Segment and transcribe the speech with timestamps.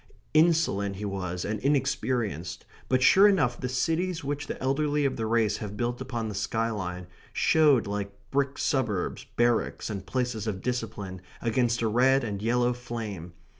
[0.33, 5.27] Insolent he was and inexperienced, but sure enough the cities which the elderly of the
[5.27, 11.21] race have built upon the skyline showed like brick suburbs, barracks, and places of discipline
[11.39, 13.33] against a red and yellow flame.